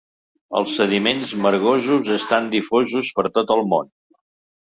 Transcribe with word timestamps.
Els 0.59 0.71
sediments 0.77 1.33
margosos 1.43 2.09
estan 2.15 2.49
difosos 2.55 3.11
per 3.19 3.27
tot 3.39 3.53
el 3.57 3.61
món. 3.75 3.93